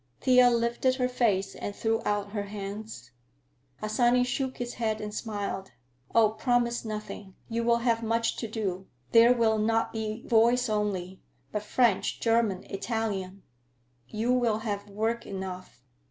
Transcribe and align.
Thea 0.19 0.49
lifted 0.49 0.95
her 0.95 1.07
face 1.07 1.53
and 1.53 1.75
threw 1.75 2.01
out 2.05 2.31
her 2.31 2.45
hands. 2.45 3.11
Harsanyi 3.83 4.23
shook 4.25 4.57
his 4.57 4.73
head 4.73 4.99
and 4.99 5.13
smiled. 5.13 5.73
"Oh, 6.15 6.31
promise 6.31 6.83
nothing! 6.83 7.35
You 7.49 7.63
will 7.63 7.77
have 7.77 8.01
much 8.01 8.35
to 8.37 8.47
do. 8.47 8.87
There 9.11 9.31
will 9.31 9.59
not 9.59 9.93
be 9.93 10.23
voice 10.25 10.69
only, 10.69 11.21
but 11.51 11.61
French, 11.61 12.19
German, 12.19 12.63
Italian. 12.63 13.43
You 14.07 14.33
will 14.33 14.57
have 14.57 14.89
work 14.89 15.27
enough. 15.27 15.83